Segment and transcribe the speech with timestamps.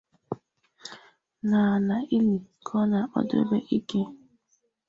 [1.49, 4.01] N'ala ili ka ọ na-akpdobe ike